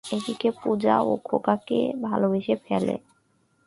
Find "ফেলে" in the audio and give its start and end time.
2.65-2.95